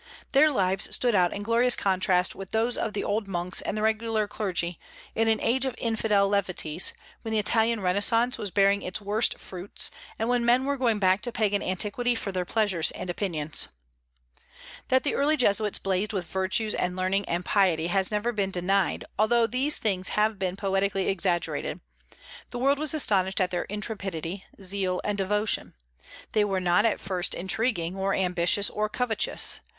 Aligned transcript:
Their 0.31 0.49
lives 0.49 0.95
stood 0.95 1.13
out 1.13 1.31
in 1.31 1.43
glorious 1.43 1.75
contrast 1.75 2.33
with 2.33 2.49
those 2.49 2.75
of 2.75 2.93
the 2.93 3.03
old 3.03 3.27
monks 3.27 3.61
and 3.61 3.77
the 3.77 3.83
regular 3.83 4.27
clergy, 4.27 4.79
in 5.13 5.27
an 5.27 5.39
age 5.39 5.63
of 5.63 5.75
infidel 5.77 6.27
levities, 6.27 6.91
when 7.21 7.31
the 7.33 7.37
Italian 7.37 7.81
renaissance 7.81 8.39
was 8.39 8.49
bearing 8.49 8.81
its 8.81 8.99
worst 8.99 9.37
fruits, 9.37 9.91
and 10.17 10.27
men 10.43 10.65
were 10.65 10.75
going 10.75 10.97
back 10.97 11.21
to 11.21 11.31
Pagan 11.31 11.61
antiquity 11.61 12.15
for 12.15 12.31
their 12.31 12.45
pleasures 12.45 12.89
and 12.89 13.11
opinions. 13.11 13.67
That 14.87 15.03
the 15.03 15.13
early 15.13 15.37
Jesuits 15.37 15.77
blazed 15.77 16.13
with 16.13 16.25
virtues 16.25 16.73
and 16.73 16.95
learning 16.95 17.25
and 17.29 17.45
piety 17.45 17.85
has 17.85 18.09
never 18.09 18.31
been 18.33 18.49
denied, 18.49 19.05
although 19.19 19.45
these 19.45 19.77
things 19.77 20.07
have 20.17 20.39
been 20.39 20.55
poetically 20.55 21.09
exaggerated. 21.09 21.79
The 22.49 22.57
world 22.57 22.79
was 22.79 22.95
astonished 22.95 23.39
at 23.39 23.51
their 23.51 23.65
intrepidity, 23.65 24.45
zeal, 24.63 24.99
and 25.03 25.15
devotion. 25.15 25.75
They 26.31 26.43
were 26.43 26.59
not 26.59 26.85
at 26.85 26.99
first 26.99 27.35
intriguing, 27.35 27.95
or 27.95 28.15
ambitious, 28.15 28.67
or 28.67 28.89
covetous. 28.89 29.59